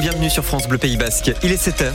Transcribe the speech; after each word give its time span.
bienvenue 0.00 0.30
sur 0.30 0.46
France 0.46 0.66
Bleu 0.66 0.78
Pays 0.78 0.96
Basque. 0.96 1.30
Il 1.42 1.52
est 1.52 1.62
7h. 1.62 1.92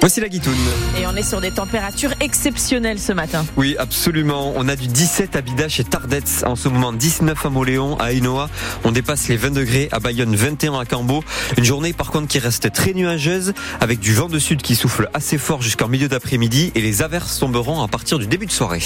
Voici 0.00 0.20
la 0.20 0.28
guitoune. 0.28 0.54
Et 1.00 1.06
on 1.06 1.16
est 1.16 1.22
sur 1.22 1.40
des 1.40 1.50
températures 1.50 2.12
exceptionnelles 2.20 2.98
ce 2.98 3.14
matin. 3.14 3.46
Oui, 3.56 3.76
absolument. 3.78 4.52
On 4.56 4.68
a 4.68 4.76
du 4.76 4.88
17 4.88 5.36
à 5.36 5.40
Bidache 5.40 5.80
et 5.80 5.84
Tardets 5.84 6.44
en 6.44 6.54
ce 6.54 6.68
moment, 6.68 6.92
19 6.92 7.46
à 7.46 7.48
Moléon, 7.48 7.98
à 7.98 8.12
Ainoa. 8.12 8.50
On 8.84 8.92
dépasse 8.92 9.28
les 9.28 9.38
20 9.38 9.52
degrés 9.52 9.88
à 9.90 9.98
Bayonne, 9.98 10.36
21 10.36 10.78
à 10.78 10.84
Cambo. 10.84 11.24
Une 11.56 11.64
journée 11.64 11.94
par 11.94 12.10
contre 12.10 12.28
qui 12.28 12.38
reste 12.38 12.70
très 12.72 12.92
nuageuse 12.92 13.54
avec 13.80 14.00
du 14.00 14.12
vent 14.12 14.28
de 14.28 14.38
sud 14.38 14.60
qui 14.60 14.74
souffle 14.74 15.08
assez 15.14 15.38
fort 15.38 15.62
jusqu'en 15.62 15.88
milieu 15.88 16.08
d'après-midi 16.08 16.72
et 16.74 16.82
les 16.82 17.00
averses 17.00 17.38
tomberont 17.38 17.82
à 17.82 17.88
partir 17.88 18.18
du 18.18 18.26
début 18.26 18.46
de 18.46 18.52
soirée. 18.52 18.82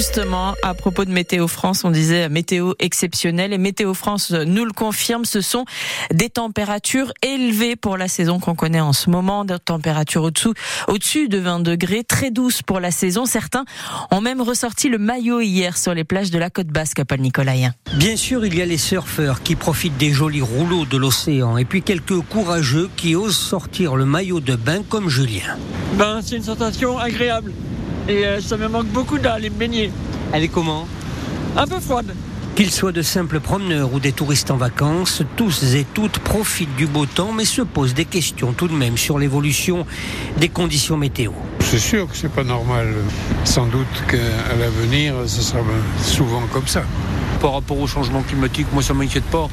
Justement, 0.00 0.54
à 0.62 0.72
propos 0.72 1.04
de 1.04 1.10
Météo 1.10 1.46
France, 1.46 1.84
on 1.84 1.90
disait 1.90 2.30
météo 2.30 2.72
exceptionnelle 2.78 3.52
et 3.52 3.58
Météo 3.58 3.92
France 3.92 4.30
nous 4.30 4.64
le 4.64 4.72
confirme, 4.72 5.26
ce 5.26 5.42
sont 5.42 5.66
des 6.10 6.30
températures 6.30 7.12
élevées 7.20 7.76
pour 7.76 7.98
la 7.98 8.08
saison 8.08 8.40
qu'on 8.40 8.54
connaît 8.54 8.80
en 8.80 8.94
ce 8.94 9.10
moment, 9.10 9.44
des 9.44 9.58
températures 9.58 10.22
au-dessous, 10.22 10.54
au-dessus 10.88 11.28
de 11.28 11.36
20 11.36 11.60
degrés, 11.60 12.02
très 12.02 12.30
douces 12.30 12.62
pour 12.62 12.80
la 12.80 12.92
saison. 12.92 13.26
Certains 13.26 13.66
ont 14.10 14.22
même 14.22 14.40
ressorti 14.40 14.88
le 14.88 14.96
maillot 14.96 15.42
hier 15.42 15.76
sur 15.76 15.92
les 15.92 16.04
plages 16.04 16.30
de 16.30 16.38
la 16.38 16.48
côte 16.48 16.68
basque 16.68 17.00
à 17.00 17.04
Paul 17.04 17.20
Nicolaïen. 17.20 17.74
Bien 17.96 18.16
sûr, 18.16 18.46
il 18.46 18.56
y 18.56 18.62
a 18.62 18.66
les 18.66 18.78
surfeurs 18.78 19.42
qui 19.42 19.54
profitent 19.54 19.98
des 19.98 20.12
jolis 20.12 20.40
rouleaux 20.40 20.86
de 20.86 20.96
l'océan 20.96 21.58
et 21.58 21.66
puis 21.66 21.82
quelques 21.82 22.22
courageux 22.22 22.88
qui 22.96 23.16
osent 23.16 23.36
sortir 23.36 23.96
le 23.96 24.06
maillot 24.06 24.40
de 24.40 24.56
bain 24.56 24.82
comme 24.82 25.10
Julien. 25.10 25.58
Ben, 25.98 26.22
c'est 26.22 26.36
une 26.36 26.42
sensation 26.42 26.98
agréable. 26.98 27.52
Et 28.10 28.26
euh, 28.26 28.40
ça 28.40 28.56
me 28.56 28.66
manque 28.66 28.88
beaucoup 28.88 29.18
d'aller 29.18 29.50
me 29.50 29.54
baigner. 29.54 29.92
Elle 30.32 30.42
est 30.42 30.48
comment? 30.48 30.88
Un 31.56 31.64
peu 31.64 31.78
froide. 31.78 32.12
Qu'ils 32.56 32.72
soient 32.72 32.90
de 32.90 33.02
simples 33.02 33.38
promeneurs 33.38 33.94
ou 33.94 34.00
des 34.00 34.10
touristes 34.10 34.50
en 34.50 34.56
vacances, 34.56 35.22
tous 35.36 35.76
et 35.76 35.86
toutes 35.94 36.18
profitent 36.18 36.74
du 36.74 36.88
beau 36.88 37.06
temps 37.06 37.30
mais 37.32 37.44
se 37.44 37.62
posent 37.62 37.94
des 37.94 38.06
questions 38.06 38.52
tout 38.52 38.66
de 38.66 38.74
même 38.74 38.98
sur 38.98 39.20
l'évolution 39.20 39.86
des 40.38 40.48
conditions 40.48 40.96
météo. 40.96 41.30
C'est 41.60 41.78
sûr 41.78 42.08
que 42.08 42.16
c'est 42.16 42.32
pas 42.32 42.42
normal. 42.42 42.88
Sans 43.44 43.66
doute 43.66 43.86
qu'à 44.08 44.56
l'avenir, 44.58 45.14
ce 45.26 45.40
sera 45.40 45.60
souvent 46.02 46.42
comme 46.52 46.66
ça. 46.66 46.82
Par 47.40 47.52
rapport 47.52 47.78
au 47.78 47.86
changement 47.86 48.22
climatique, 48.22 48.66
moi 48.72 48.82
ça 48.82 48.92
m'inquiète 48.92 49.24
pas. 49.24 49.48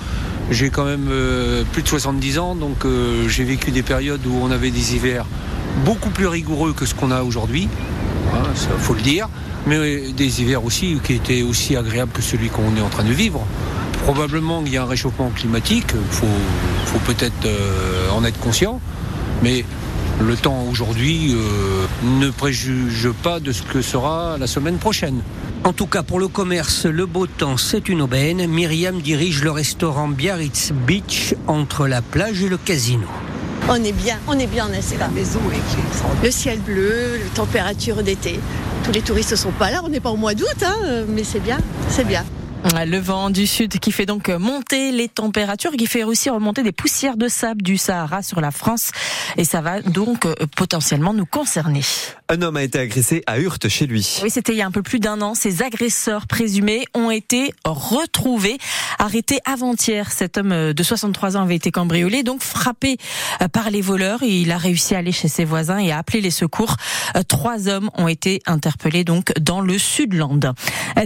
J'ai 0.49 0.71
quand 0.71 0.85
même 0.85 1.09
euh, 1.11 1.63
plus 1.73 1.83
de 1.83 1.87
70 1.87 2.39
ans, 2.39 2.55
donc 2.55 2.85
euh, 2.85 3.29
j'ai 3.29 3.43
vécu 3.43 3.69
des 3.69 3.83
périodes 3.83 4.25
où 4.25 4.33
on 4.41 4.49
avait 4.49 4.71
des 4.71 4.95
hivers 4.95 5.25
beaucoup 5.85 6.09
plus 6.09 6.27
rigoureux 6.27 6.73
que 6.73 6.87
ce 6.87 6.95
qu'on 6.95 7.11
a 7.11 7.21
aujourd'hui. 7.21 7.69
Hein, 8.33 8.43
ça 8.55 8.69
faut 8.77 8.93
le 8.93 9.01
dire. 9.01 9.29
Mais 9.65 10.11
des 10.11 10.41
hivers 10.41 10.63
aussi 10.63 10.97
qui 11.03 11.13
étaient 11.13 11.43
aussi 11.43 11.75
agréables 11.75 12.11
que 12.11 12.21
celui 12.21 12.49
qu'on 12.49 12.75
est 12.77 12.81
en 12.81 12.89
train 12.89 13.03
de 13.03 13.13
vivre. 13.13 13.45
Probablement 14.03 14.63
qu'il 14.63 14.73
y 14.73 14.77
a 14.77 14.83
un 14.83 14.87
réchauffement 14.87 15.29
climatique, 15.29 15.87
il 15.93 16.15
faut, 16.15 16.25
faut 16.85 16.99
peut-être 16.99 17.45
euh, 17.45 18.09
en 18.11 18.23
être 18.23 18.39
conscient. 18.39 18.79
Mais 19.43 19.65
le 20.21 20.35
temps 20.35 20.63
aujourd'hui 20.69 21.33
euh, 21.33 21.85
ne 22.19 22.29
préjuge 22.29 23.09
pas 23.23 23.39
de 23.39 23.51
ce 23.51 23.61
que 23.61 23.81
sera 23.81 24.37
la 24.39 24.47
semaine 24.47 24.77
prochaine. 24.77 25.21
En 25.63 25.73
tout 25.73 25.87
cas, 25.87 26.03
pour 26.03 26.19
le 26.19 26.27
commerce, 26.27 26.85
le 26.85 27.05
beau 27.05 27.27
temps, 27.27 27.57
c'est 27.57 27.89
une 27.89 28.01
aubaine. 28.01 28.47
Myriam 28.47 29.01
dirige 29.01 29.43
le 29.43 29.51
restaurant 29.51 30.07
Biarritz 30.07 30.71
Beach 30.71 31.35
entre 31.45 31.87
la 31.87 32.01
plage 32.01 32.41
et 32.41 32.49
le 32.49 32.57
casino. 32.57 33.07
On 33.69 33.83
est 33.83 33.91
bien, 33.91 34.17
on 34.27 34.39
est 34.39 34.47
bien, 34.47 34.69
n'est-ce 34.69 34.95
pas 34.95 35.09
Le 36.23 36.31
ciel 36.31 36.59
bleu, 36.59 37.19
la 37.21 37.29
température 37.35 38.01
d'été. 38.01 38.39
Tous 38.83 38.93
les 38.93 39.01
touristes 39.01 39.31
ne 39.31 39.35
sont 39.35 39.51
pas 39.51 39.71
là, 39.71 39.81
on 39.83 39.89
n'est 39.89 39.99
pas 39.99 40.09
au 40.09 40.15
mois 40.15 40.33
d'août, 40.33 40.63
hein, 40.63 41.03
mais 41.09 41.25
c'est 41.25 41.41
bien, 41.41 41.57
c'est 41.89 42.05
bien. 42.05 42.23
Le 42.85 42.97
vent 42.97 43.29
du 43.29 43.45
sud 43.45 43.79
qui 43.79 43.91
fait 43.91 44.05
donc 44.05 44.29
monter 44.29 44.91
les 44.91 45.07
températures, 45.09 45.71
qui 45.71 45.85
fait 45.85 46.03
aussi 46.03 46.29
remonter 46.29 46.63
des 46.63 46.71
poussières 46.71 47.17
de 47.17 47.27
sable 47.27 47.61
du 47.61 47.77
Sahara 47.77 48.21
sur 48.23 48.41
la 48.41 48.51
France. 48.51 48.91
Et 49.37 49.43
ça 49.43 49.61
va 49.61 49.81
donc 49.81 50.25
euh, 50.25 50.33
potentiellement 50.55 51.13
nous 51.13 51.25
concerner. 51.25 51.81
Un 52.29 52.41
homme 52.41 52.57
a 52.57 52.63
été 52.63 52.77
agressé 52.77 53.23
à 53.25 53.39
Hurte 53.39 53.69
chez 53.69 53.87
lui. 53.87 54.19
Oui, 54.21 54.29
c'était 54.29 54.51
il 54.51 54.57
y 54.57 54.61
a 54.61 54.65
un 54.65 54.71
peu 54.71 54.83
plus 54.83 54.99
d'un 54.99 55.21
an. 55.21 55.33
Ces 55.33 55.61
agresseurs 55.61 56.27
présumés 56.27 56.83
ont 56.93 57.09
été 57.09 57.53
retrouvés, 57.63 58.57
arrêtés 58.99 59.39
avant-hier. 59.45 60.11
Cet 60.11 60.37
homme 60.37 60.51
euh, 60.51 60.73
de 60.73 60.83
63 60.83 61.37
ans 61.37 61.43
avait 61.43 61.55
été 61.55 61.71
cambriolé, 61.71 62.23
donc 62.23 62.41
frappé 62.41 62.97
euh, 63.41 63.47
par 63.47 63.69
les 63.69 63.79
voleurs. 63.79 64.23
Il 64.23 64.51
a 64.51 64.57
réussi 64.57 64.93
à 64.93 64.97
aller 64.97 65.13
chez 65.13 65.29
ses 65.29 65.45
voisins 65.45 65.77
et 65.77 65.93
à 65.93 65.99
appeler 65.99 66.19
les 66.19 66.31
secours. 66.31 66.75
Trois 67.29 67.69
hommes 67.69 67.89
ont 67.93 68.09
été 68.09 68.41
interpellés 68.45 69.05
donc 69.05 69.31
dans 69.39 69.61
le 69.61 69.77
Sudland. 69.77 70.53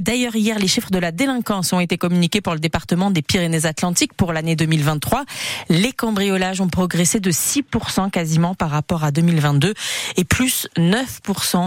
D'ailleurs, 0.01 0.35
hier, 0.35 0.57
les 0.57 0.67
chiffres 0.67 0.89
de 0.89 0.97
la 0.97 1.11
délinquance 1.11 1.71
ont 1.73 1.79
été 1.79 1.97
communiqués 1.99 2.41
pour 2.41 2.53
le 2.53 2.59
département 2.59 3.11
des 3.11 3.21
Pyrénées-Atlantiques 3.21 4.13
pour 4.13 4.33
l'année 4.33 4.55
2023. 4.55 5.25
Les 5.69 5.91
cambriolages 5.91 6.61
ont 6.61 6.67
progressé 6.67 7.19
de 7.19 7.31
6% 7.31 8.09
quasiment 8.09 8.55
par 8.55 8.71
rapport 8.71 9.03
à 9.03 9.11
2022 9.11 9.73
et 10.17 10.23
plus 10.23 10.67
9% 10.77 11.10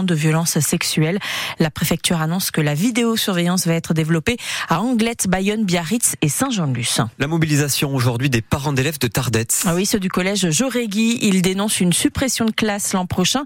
de 0.05 0.15
violences 0.15 0.59
sexuelles. 0.59 1.19
La 1.59 1.69
préfecture 1.69 2.21
annonce 2.21 2.51
que 2.51 2.61
la 2.61 2.73
vidéosurveillance 2.73 3.67
va 3.67 3.73
être 3.73 3.93
développée 3.93 4.37
à 4.69 4.81
Anglette, 4.81 5.27
Bayonne, 5.27 5.65
Biarritz 5.65 6.15
et 6.21 6.29
Saint-Jean-de-Luz. 6.29 7.01
La 7.19 7.27
mobilisation 7.27 7.93
aujourd'hui 7.93 8.29
des 8.29 8.41
parents 8.41 8.73
d'élèves 8.73 8.99
de 8.99 9.07
Tardets. 9.07 9.47
Ah 9.65 9.75
oui, 9.75 9.85
ceux 9.85 9.99
du 9.99 10.09
collège 10.09 10.49
Jorégui, 10.49 11.19
ils 11.21 11.41
dénoncent 11.41 11.79
une 11.79 11.93
suppression 11.93 12.45
de 12.45 12.51
classe 12.51 12.93
l'an 12.93 13.05
prochain, 13.05 13.43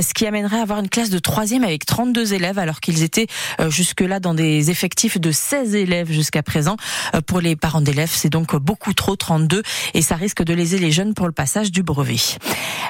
ce 0.00 0.14
qui 0.14 0.26
amènerait 0.26 0.58
à 0.58 0.62
avoir 0.62 0.80
une 0.80 0.88
classe 0.88 1.10
de 1.10 1.18
troisième 1.18 1.64
avec 1.64 1.86
32 1.86 2.34
élèves 2.34 2.58
alors 2.58 2.80
qu'ils 2.80 3.02
étaient 3.02 3.26
euh, 3.60 3.70
jusque-là 3.70 4.20
dans 4.20 4.34
des 4.34 4.70
effectifs 4.70 5.18
de 5.18 5.30
16 5.30 5.74
élèves 5.74 6.10
jusqu'à 6.10 6.42
présent. 6.42 6.76
Euh, 7.14 7.20
pour 7.20 7.40
les 7.40 7.56
parents 7.56 7.80
d'élèves, 7.80 8.12
c'est 8.12 8.28
donc 8.28 8.54
beaucoup 8.56 8.94
trop, 8.94 9.16
32, 9.16 9.62
et 9.94 10.02
ça 10.02 10.16
risque 10.16 10.42
de 10.42 10.54
léser 10.54 10.78
les 10.78 10.90
jeunes 10.90 11.14
pour 11.14 11.26
le 11.26 11.32
passage 11.32 11.70
du 11.72 11.82
brevet. 11.82 12.16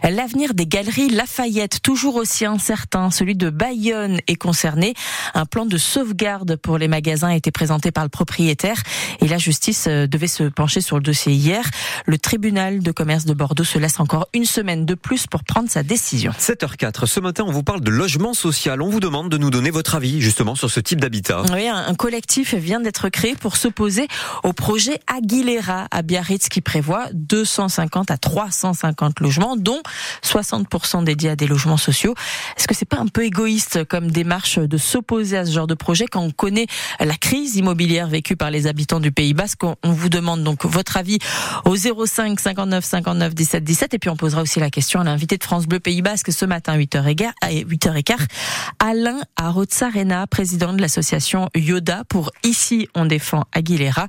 L'avenir 0.03 0.55
des 0.55 0.67
galeries 0.67 1.11
Lafayette, 1.11 1.83
toujours 1.83 2.17
aussi 2.17 2.47
incertain, 2.51 3.11
celui 3.11 3.35
de 3.35 3.51
Bayonne 3.51 4.21
est 4.27 4.37
concerné. 4.37 4.95
Un 5.35 5.47
plan 5.47 5.67
de 5.67 5.79
sauvegarde 5.79 6.57
pour 6.57 6.79
les 6.79 6.89
magasins 6.89 7.29
a 7.29 7.35
été 7.35 7.51
présenté 7.51 7.91
par 7.91 8.05
le 8.05 8.11
propriétaire 8.11 8.77
et 9.21 9.29
la 9.29 9.39
justice 9.39 9.87
euh, 9.89 10.07
devait 10.07 10.27
se 10.27 10.45
pencher 10.45 10.81
sur 10.81 10.97
le 10.97 11.03
dossier 11.03 11.33
hier. 11.33 11.65
Le 12.07 12.19
tribunal 12.19 12.81
de 12.81 12.93
commerce 12.93 13.25
de 13.25 13.35
Bordeaux 13.35 13.65
se 13.65 13.79
laisse 13.79 14.01
encore 14.01 14.29
une 14.35 14.45
semaine 14.45 14.85
de 14.85 14.95
plus 14.95 15.27
pour 15.27 15.45
prendre 15.45 15.71
sa 15.71 15.83
décision. 15.83 16.33
7h04. 16.39 17.07
Ce 17.07 17.21
matin, 17.21 17.45
on 17.47 17.53
vous 17.53 17.63
parle 17.63 17.81
de 17.81 17.91
logement 17.91 18.35
social. 18.35 18.83
On 18.83 18.91
vous 18.91 19.01
demande 19.01 19.29
de 19.29 19.39
nous 19.39 19.51
donner 19.51 19.71
votre 19.71 19.95
avis 19.95 20.21
justement 20.21 20.55
sur 20.55 20.71
ce 20.71 20.81
type 20.81 21.01
d'habitat. 21.01 21.43
Oui, 21.53 21.69
un 21.69 21.95
collectif 21.95 22.55
vient 22.55 22.81
d'être 22.81 23.09
créé 23.09 23.35
pour 23.35 23.57
s'opposer 23.57 24.09
au 24.43 24.53
projet 24.53 25.01
Aguilera 25.07 25.87
à 25.91 26.03
Biarritz 26.03 26.49
qui 26.49 26.61
prévoit 26.61 27.09
250 27.13 28.11
à 28.11 28.17
350 28.17 29.21
logements, 29.21 29.57
dont 29.57 29.81
60% 30.23 31.05
dédiés 31.05 31.31
à 31.31 31.37
des 31.37 31.47
logements 31.47 31.77
sociaux. 31.77 32.15
Est-ce 32.57 32.67
que 32.67 32.75
c'est 32.75 32.85
pas 32.85 32.99
un 32.99 33.07
peu 33.07 33.25
égoïste 33.25 33.85
comme 33.85 34.11
démarche 34.11 34.59
de 34.59 34.77
s'opposer 34.79 35.37
à 35.37 35.47
ce 35.47 35.53
genre 35.53 35.67
de 35.67 35.75
projet 35.75 36.07
quand 36.07 36.21
on 36.21 36.31
connaît 36.31 36.67
la 36.99 37.17
crise 37.17 37.57
immobilière 37.57 38.09
vécue 38.09 38.37
par 38.37 38.51
les 38.51 38.67
habitants 38.67 39.01
du 39.01 39.13
Pays 39.13 39.35
Basque? 39.35 39.63
On 39.65 39.93
vous 39.93 40.09
demande 40.09 40.43
donc 40.45 40.65
votre 40.65 40.97
avis 40.97 41.19
au 41.65 41.77
05 41.77 42.39
59 42.39 42.85
59 42.85 43.35
17 43.35 43.65
17 43.65 43.95
et 43.95 43.99
puis 43.99 44.11
on 44.11 44.17
posera 44.17 44.43
aussi 44.43 44.61
la 44.61 44.71
question 44.71 45.01
à 45.01 45.05
l'invité 45.05 45.37
de 45.37 45.45
France 45.45 45.67
Bleu 45.67 45.81
Pays 45.81 46.03
Basque 46.03 46.33
ce 46.33 46.45
matin 46.45 46.73
à 46.73 46.79
8h15, 46.79 48.27
Alain 48.79 49.21
Arotsarena, 49.37 50.27
président 50.27 50.73
de 50.73 50.81
l'association 50.81 51.49
Yoda 51.55 52.05
pour 52.09 52.31
Ici 52.45 52.89
on 52.95 53.07
défend 53.07 53.45
Aguilera. 53.53 54.07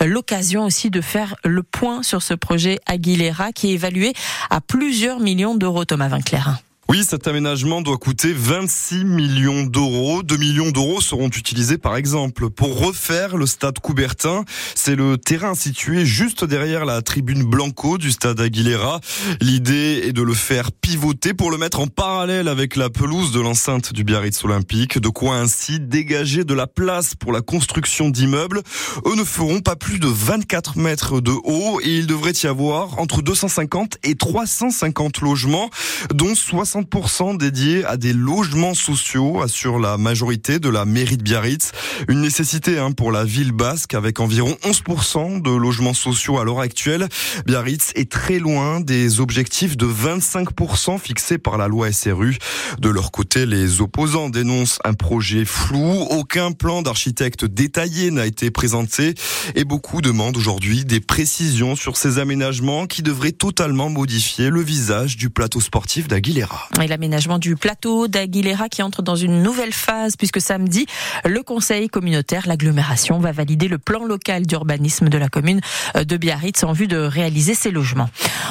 L'occasion 0.00 0.64
aussi 0.64 0.90
de 0.90 1.00
faire 1.00 1.36
le 1.44 1.62
point 1.62 2.02
sur 2.02 2.22
ce 2.22 2.34
projet 2.34 2.78
Aguilera 2.86 3.52
qui 3.52 3.70
est 3.70 3.74
évalué 3.74 4.12
à 4.50 4.60
plusieurs 4.60 5.20
millions 5.20 5.54
d'euros, 5.54 5.84
Thomas 5.84 6.08
Vinclair. 6.08 6.58
Oui, 6.92 7.04
cet 7.08 7.26
aménagement 7.26 7.80
doit 7.80 7.96
coûter 7.96 8.34
26 8.34 9.06
millions 9.06 9.62
d'euros. 9.62 10.22
2 10.22 10.36
millions 10.36 10.70
d'euros 10.70 11.00
seront 11.00 11.30
utilisés 11.30 11.78
par 11.78 11.96
exemple 11.96 12.50
pour 12.50 12.78
refaire 12.78 13.38
le 13.38 13.46
stade 13.46 13.78
Coubertin. 13.78 14.44
C'est 14.74 14.94
le 14.94 15.16
terrain 15.16 15.54
situé 15.54 16.04
juste 16.04 16.44
derrière 16.44 16.84
la 16.84 17.00
tribune 17.00 17.44
Blanco 17.44 17.96
du 17.96 18.10
stade 18.10 18.38
Aguilera. 18.40 19.00
L'idée 19.40 20.02
est 20.04 20.12
de 20.12 20.20
le 20.20 20.34
faire 20.34 20.70
pivoter 20.70 21.32
pour 21.32 21.50
le 21.50 21.56
mettre 21.56 21.80
en 21.80 21.86
parallèle 21.86 22.46
avec 22.46 22.76
la 22.76 22.90
pelouse 22.90 23.32
de 23.32 23.40
l'enceinte 23.40 23.94
du 23.94 24.04
Biarritz 24.04 24.44
Olympique. 24.44 24.98
De 24.98 25.08
quoi 25.08 25.36
ainsi 25.36 25.80
dégager 25.80 26.44
de 26.44 26.52
la 26.52 26.66
place 26.66 27.14
pour 27.14 27.32
la 27.32 27.40
construction 27.40 28.10
d'immeubles. 28.10 28.60
Eux 29.06 29.16
ne 29.16 29.24
feront 29.24 29.60
pas 29.60 29.76
plus 29.76 29.98
de 29.98 30.08
24 30.08 30.76
mètres 30.76 31.22
de 31.22 31.32
haut 31.32 31.80
et 31.82 31.96
il 31.96 32.06
devrait 32.06 32.32
y 32.32 32.46
avoir 32.46 32.98
entre 32.98 33.22
250 33.22 33.96
et 34.04 34.14
350 34.14 35.22
logements, 35.22 35.70
dont 36.12 36.34
60 36.34 36.81
100% 36.82 37.38
dédiés 37.38 37.84
à 37.84 37.96
des 37.96 38.12
logements 38.12 38.74
sociaux, 38.74 39.42
assure 39.42 39.78
la 39.78 39.98
majorité 39.98 40.58
de 40.58 40.68
la 40.68 40.84
mairie 40.84 41.16
de 41.16 41.22
Biarritz. 41.22 41.72
Une 42.08 42.20
nécessité 42.20 42.78
hein, 42.78 42.92
pour 42.92 43.12
la 43.12 43.24
ville 43.24 43.52
basque 43.52 43.94
avec 43.94 44.20
environ 44.20 44.56
11% 44.64 45.42
de 45.42 45.50
logements 45.50 45.94
sociaux 45.94 46.38
à 46.38 46.44
l'heure 46.44 46.60
actuelle. 46.60 47.08
Biarritz 47.46 47.92
est 47.94 48.10
très 48.10 48.38
loin 48.38 48.80
des 48.80 49.20
objectifs 49.20 49.76
de 49.76 49.86
25% 49.86 50.98
fixés 50.98 51.38
par 51.38 51.56
la 51.56 51.68
loi 51.68 51.92
SRU. 51.92 52.38
De 52.80 52.88
leur 52.88 53.10
côté, 53.10 53.46
les 53.46 53.80
opposants 53.80 54.30
dénoncent 54.30 54.78
un 54.84 54.94
projet 54.94 55.44
flou. 55.44 56.06
Aucun 56.10 56.52
plan 56.52 56.82
d'architecte 56.82 57.44
détaillé 57.44 58.10
n'a 58.10 58.26
été 58.26 58.50
présenté 58.50 59.14
et 59.54 59.64
beaucoup 59.64 60.00
demandent 60.00 60.36
aujourd'hui 60.36 60.84
des 60.84 61.00
précisions 61.00 61.76
sur 61.76 61.96
ces 61.96 62.18
aménagements 62.18 62.86
qui 62.86 63.02
devraient 63.02 63.32
totalement 63.32 63.88
modifier 63.88 64.50
le 64.50 64.60
visage 64.60 65.16
du 65.16 65.30
plateau 65.30 65.60
sportif 65.60 66.08
d'Aguilera. 66.08 66.68
Et 66.80 66.86
l'aménagement 66.88 67.38
du 67.38 67.54
plateau 67.54 68.08
d'Aguilera 68.08 68.68
qui 68.68 68.82
entre 68.82 69.02
dans 69.02 69.14
une 69.14 69.42
nouvelle 69.42 69.72
phase 69.72 70.16
puisque 70.16 70.40
samedi, 70.40 70.86
le 71.24 71.42
conseil 71.42 71.88
communautaire, 71.88 72.46
l'agglomération 72.46 73.18
va 73.18 73.30
valider 73.30 73.68
le 73.68 73.78
plan 73.78 74.04
local 74.04 74.46
d'urbanisme 74.46 75.08
de 75.08 75.18
la 75.18 75.28
commune 75.28 75.60
de 75.94 76.16
Biarritz 76.16 76.64
en 76.64 76.72
vue 76.72 76.88
de 76.88 76.96
réaliser 76.96 77.54
ses 77.54 77.70
logements. 77.70 78.08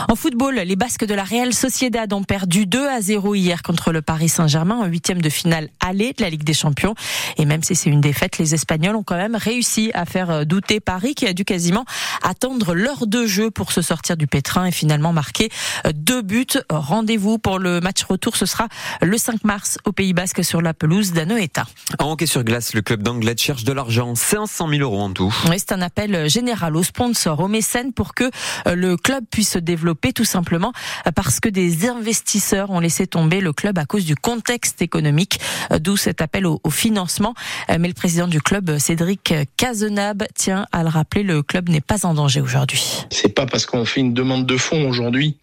En 0.07 0.15
football, 0.15 0.55
les 0.55 0.75
Basques 0.75 1.05
de 1.05 1.13
la 1.13 1.23
Real 1.23 1.53
Sociedad 1.53 2.13
ont 2.13 2.23
perdu 2.23 2.65
2 2.67 2.87
à 2.87 3.01
0 3.01 3.35
hier 3.35 3.63
contre 3.63 3.91
le 3.91 4.01
Paris 4.01 4.29
Saint-Germain 4.29 4.75
en 4.75 4.85
huitième 4.85 5.21
de 5.21 5.29
finale 5.29 5.69
aller 5.79 6.13
de 6.17 6.21
la 6.21 6.29
Ligue 6.29 6.43
des 6.43 6.53
Champions. 6.53 6.95
Et 7.37 7.45
même 7.45 7.63
si 7.63 7.75
c'est 7.75 7.89
une 7.89 8.01
défaite, 8.01 8.37
les 8.37 8.53
Espagnols 8.53 8.95
ont 8.95 9.03
quand 9.03 9.17
même 9.17 9.35
réussi 9.35 9.91
à 9.93 10.05
faire 10.05 10.45
douter 10.45 10.79
Paris 10.79 11.15
qui 11.15 11.25
a 11.25 11.33
dû 11.33 11.43
quasiment 11.43 11.85
attendre 12.23 12.75
l'heure 12.75 13.07
de 13.07 13.25
jeu 13.25 13.51
pour 13.51 13.71
se 13.71 13.81
sortir 13.81 14.15
du 14.15 14.27
pétrin 14.27 14.65
et 14.67 14.71
finalement 14.71 15.11
marquer 15.11 15.49
deux 15.93 16.21
buts. 16.21 16.45
Rendez-vous 16.69 17.37
pour 17.39 17.59
le 17.59 17.81
match 17.81 18.00
retour, 18.05 18.35
ce 18.35 18.45
sera 18.45 18.67
le 19.01 19.17
5 19.17 19.43
mars 19.43 19.77
au 19.85 19.91
Pays 19.91 20.13
Basque 20.13 20.43
sur 20.43 20.61
la 20.61 20.73
pelouse 20.73 21.11
d'Anoeta. 21.11 21.65
En 21.99 22.11
hockey 22.11 22.25
sur 22.25 22.43
glace, 22.43 22.73
le 22.73 22.81
club 22.81 23.03
d'Anglet 23.03 23.35
cherche 23.37 23.63
de 23.63 23.73
l'argent, 23.73 24.15
500 24.15 24.69
000 24.69 24.81
euros 24.81 25.01
en 25.01 25.11
tout. 25.11 25.33
Oui, 25.49 25.57
c'est 25.59 25.71
un 25.73 25.81
appel 25.81 26.29
général 26.29 26.75
aux 26.75 26.83
sponsors, 26.83 27.39
aux 27.39 27.47
mécènes 27.47 27.93
pour 27.93 28.13
que 28.13 28.29
le 28.65 28.97
club 28.97 29.23
puisse 29.29 29.51
se 29.51 29.59
développer 29.59 30.13
tout 30.13 30.25
simplement 30.25 30.73
parce 31.15 31.39
que 31.39 31.49
des 31.49 31.87
investisseurs 31.87 32.69
ont 32.69 32.79
laissé 32.79 33.07
tomber 33.07 33.41
le 33.41 33.53
club 33.53 33.77
à 33.77 33.85
cause 33.85 34.05
du 34.05 34.15
contexte 34.15 34.81
économique, 34.81 35.39
d'où 35.79 35.97
cet 35.97 36.21
appel 36.21 36.45
au, 36.45 36.59
financement. 36.69 37.33
Mais 37.69 37.87
le 37.87 37.93
président 37.93 38.27
du 38.27 38.41
club, 38.41 38.77
Cédric 38.77 39.33
Cazenab, 39.57 40.23
tient 40.35 40.65
à 40.71 40.83
le 40.83 40.89
rappeler, 40.89 41.23
le 41.23 41.43
club 41.43 41.69
n'est 41.69 41.81
pas 41.81 42.05
en 42.05 42.13
danger 42.13 42.41
aujourd'hui. 42.41 43.05
C'est 43.09 43.35
pas 43.35 43.45
parce 43.45 43.65
qu'on 43.65 43.85
fait 43.85 43.99
une 43.99 44.13
demande 44.13 44.45
de 44.45 44.57
fonds 44.57 44.87
aujourd'hui 44.87 45.37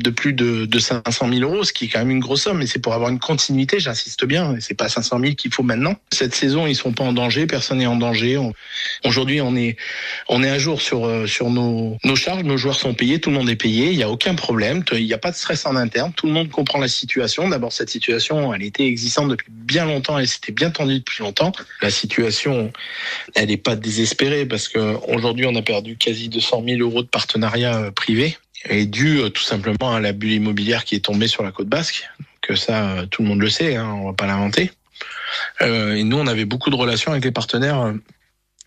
de 0.00 0.10
plus 0.10 0.32
de, 0.32 0.66
de 0.66 0.78
500 0.78 1.28
000 1.32 1.50
euros, 1.50 1.64
ce 1.64 1.72
qui 1.72 1.84
est 1.84 1.93
quand 1.94 2.00
même 2.00 2.10
une 2.10 2.20
grosse 2.20 2.42
somme, 2.42 2.58
mais 2.58 2.66
c'est 2.66 2.80
pour 2.80 2.92
avoir 2.92 3.08
une 3.08 3.20
continuité, 3.20 3.78
j'insiste 3.78 4.24
bien, 4.24 4.56
c'est 4.58 4.74
pas 4.74 4.88
500 4.88 5.20
000 5.20 5.34
qu'il 5.34 5.54
faut 5.54 5.62
maintenant. 5.62 5.94
Cette 6.12 6.34
saison, 6.34 6.66
ils 6.66 6.74
sont 6.74 6.92
pas 6.92 7.04
en 7.04 7.12
danger, 7.12 7.46
personne 7.46 7.78
n'est 7.78 7.86
en 7.86 7.94
danger. 7.94 8.36
Aujourd'hui, 9.04 9.40
on 9.40 9.54
est, 9.54 9.76
on 10.28 10.42
est 10.42 10.50
à 10.50 10.58
jour 10.58 10.82
sur, 10.82 11.28
sur 11.28 11.50
nos, 11.50 11.96
nos 12.02 12.16
charges, 12.16 12.42
nos 12.42 12.56
joueurs 12.56 12.74
sont 12.74 12.94
payés, 12.94 13.20
tout 13.20 13.30
le 13.30 13.36
monde 13.36 13.48
est 13.48 13.54
payé, 13.54 13.92
il 13.92 13.96
n'y 13.96 14.02
a 14.02 14.10
aucun 14.10 14.34
problème, 14.34 14.82
il 14.90 15.04
n'y 15.04 15.12
a 15.12 15.18
pas 15.18 15.30
de 15.30 15.36
stress 15.36 15.66
en 15.66 15.76
interne, 15.76 16.12
tout 16.16 16.26
le 16.26 16.32
monde 16.32 16.50
comprend 16.50 16.80
la 16.80 16.88
situation. 16.88 17.48
D'abord, 17.48 17.72
cette 17.72 17.90
situation, 17.90 18.52
elle 18.52 18.64
était 18.64 18.86
existante 18.86 19.28
depuis 19.28 19.50
bien 19.50 19.84
longtemps 19.84 20.18
et 20.18 20.26
c'était 20.26 20.52
bien 20.52 20.70
tendu 20.70 20.98
depuis 20.98 21.22
longtemps. 21.22 21.52
La 21.80 21.90
situation, 21.90 22.72
elle 23.36 23.50
n'est 23.50 23.56
pas 23.56 23.76
désespérée 23.76 24.46
parce 24.46 24.68
que 24.68 24.96
aujourd'hui, 25.14 25.46
on 25.46 25.54
a 25.54 25.62
perdu 25.62 25.96
quasi 25.96 26.28
200 26.28 26.64
000 26.66 26.80
euros 26.80 27.02
de 27.02 27.08
partenariat 27.08 27.92
privé 27.94 28.36
et 28.68 28.86
dû 28.86 29.20
tout 29.32 29.42
simplement 29.42 29.94
à 29.94 30.00
la 30.00 30.12
bulle 30.12 30.32
immobilière 30.32 30.84
qui 30.84 30.94
est 30.94 31.04
tombée 31.04 31.28
sur 31.28 31.42
la 31.42 31.52
côte 31.52 31.68
basque. 31.68 32.08
Que 32.40 32.54
ça, 32.54 33.04
tout 33.10 33.22
le 33.22 33.28
monde 33.28 33.40
le 33.40 33.48
sait, 33.48 33.76
hein, 33.76 33.90
on 33.94 34.06
va 34.06 34.12
pas 34.12 34.26
l'inventer. 34.26 34.70
Euh, 35.62 35.94
et 35.94 36.04
nous, 36.04 36.18
on 36.18 36.26
avait 36.26 36.44
beaucoup 36.44 36.70
de 36.70 36.76
relations 36.76 37.12
avec 37.12 37.24
les 37.24 37.32
partenaires 37.32 37.94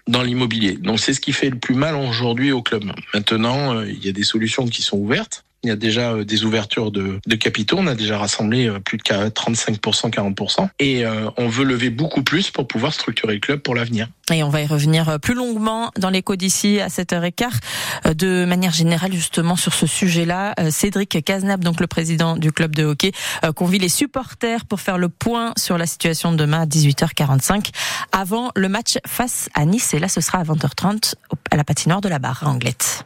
dans 0.07 0.23
l'immobilier. 0.23 0.73
Donc 0.73 0.99
c'est 0.99 1.13
ce 1.13 1.19
qui 1.19 1.33
fait 1.33 1.49
le 1.49 1.57
plus 1.57 1.75
mal 1.75 1.95
aujourd'hui 1.95 2.51
au 2.51 2.61
club. 2.61 2.85
Maintenant, 3.13 3.75
euh, 3.75 3.89
il 3.89 4.03
y 4.03 4.09
a 4.09 4.11
des 4.11 4.23
solutions 4.23 4.65
qui 4.67 4.81
sont 4.81 4.97
ouvertes. 4.97 5.43
Il 5.67 5.69
y 5.69 5.73
a 5.73 5.75
déjà 5.75 6.23
des 6.23 6.45
ouvertures 6.45 6.91
de, 6.91 7.19
de 7.25 7.35
capitaux. 7.35 7.75
On 7.77 7.87
a 7.87 7.95
déjà 7.95 8.17
rassemblé 8.17 8.71
plus 8.85 8.97
de 8.97 9.03
35%, 9.03 10.09
40%. 10.09 10.69
Et 10.79 11.05
euh, 11.05 11.29
on 11.35 11.49
veut 11.49 11.65
lever 11.65 11.89
beaucoup 11.89 12.23
plus 12.23 12.51
pour 12.51 12.67
pouvoir 12.67 12.93
structurer 12.93 13.33
le 13.33 13.39
club 13.41 13.59
pour 13.59 13.75
l'avenir. 13.75 14.07
Et 14.31 14.43
on 14.43 14.49
va 14.49 14.61
y 14.61 14.65
revenir 14.65 15.19
plus 15.19 15.33
longuement 15.33 15.91
dans 15.97 16.09
l'écho 16.09 16.37
d'ici 16.37 16.79
à 16.79 16.87
7h15. 16.87 18.13
De 18.15 18.45
manière 18.45 18.71
générale, 18.71 19.11
justement, 19.11 19.57
sur 19.57 19.73
ce 19.73 19.87
sujet-là, 19.87 20.53
Cédric 20.69 21.23
Cazenab, 21.23 21.61
donc 21.61 21.81
le 21.81 21.87
président 21.87 22.37
du 22.37 22.53
club 22.53 22.73
de 22.73 22.85
hockey, 22.85 23.11
convie 23.55 23.79
les 23.79 23.89
supporters 23.89 24.65
pour 24.65 24.79
faire 24.79 24.97
le 24.97 25.09
point 25.09 25.53
sur 25.57 25.77
la 25.77 25.85
situation 25.85 26.31
de 26.31 26.37
demain 26.37 26.61
à 26.61 26.65
18h45 26.65 27.71
avant 28.13 28.51
le 28.55 28.69
match 28.69 28.97
face 29.05 29.49
à 29.53 29.65
Nice. 29.65 29.93
Et 29.93 29.99
là, 29.99 30.07
ce 30.07 30.21
sera 30.21 30.39
à 30.39 30.43
20h30 30.43 31.15
à 31.51 31.57
la 31.57 31.63
patinoire 31.65 31.99
de 31.99 32.07
la 32.07 32.19
barre 32.19 32.43
à 32.45 32.49
Anglette. 32.49 33.05